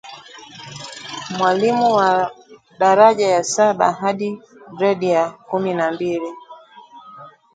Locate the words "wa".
1.95-2.31